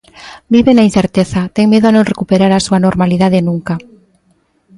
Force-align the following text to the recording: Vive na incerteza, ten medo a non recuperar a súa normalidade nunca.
Vive 0.53 0.71
na 0.75 0.87
incerteza, 0.89 1.41
ten 1.55 1.65
medo 1.73 1.85
a 1.87 1.95
non 1.95 2.09
recuperar 2.11 2.51
a 2.53 2.63
súa 2.65 2.83
normalidade 2.85 3.39
nunca. 3.47 3.75